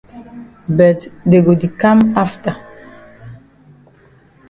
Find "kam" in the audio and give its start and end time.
1.79-1.99